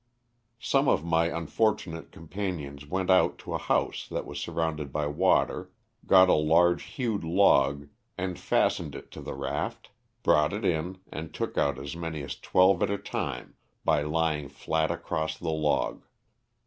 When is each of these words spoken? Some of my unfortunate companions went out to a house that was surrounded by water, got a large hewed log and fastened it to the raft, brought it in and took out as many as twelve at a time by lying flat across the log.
Some 0.59 0.87
of 0.89 1.05
my 1.05 1.27
unfortunate 1.27 2.11
companions 2.11 2.87
went 2.87 3.11
out 3.11 3.37
to 3.37 3.53
a 3.53 3.59
house 3.59 4.07
that 4.07 4.25
was 4.25 4.39
surrounded 4.39 4.91
by 4.91 5.05
water, 5.05 5.69
got 6.07 6.27
a 6.27 6.33
large 6.33 6.81
hewed 6.85 7.23
log 7.23 7.87
and 8.17 8.39
fastened 8.39 8.95
it 8.95 9.11
to 9.11 9.21
the 9.21 9.35
raft, 9.35 9.91
brought 10.23 10.53
it 10.53 10.65
in 10.65 10.97
and 11.11 11.35
took 11.35 11.55
out 11.55 11.77
as 11.77 11.95
many 11.95 12.23
as 12.23 12.35
twelve 12.35 12.81
at 12.81 12.89
a 12.89 12.97
time 12.97 13.53
by 13.85 14.01
lying 14.01 14.49
flat 14.49 14.89
across 14.89 15.37
the 15.37 15.51
log. 15.51 16.03